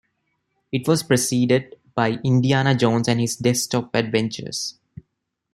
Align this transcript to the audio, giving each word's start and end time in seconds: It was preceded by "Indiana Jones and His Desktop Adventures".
It 0.71 0.87
was 0.87 1.03
preceded 1.03 1.75
by 1.93 2.13
"Indiana 2.23 2.73
Jones 2.73 3.07
and 3.07 3.19
His 3.21 3.35
Desktop 3.35 3.93
Adventures". 3.95 4.79